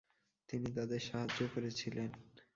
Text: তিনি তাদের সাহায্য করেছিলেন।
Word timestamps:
তিনি 0.49 0.69
তাদের 0.77 1.01
সাহায্য 1.01 1.39
করেছিলেন। 1.53 2.09